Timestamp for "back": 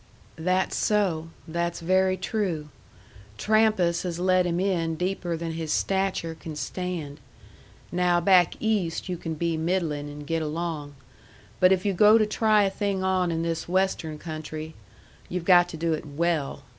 8.19-8.55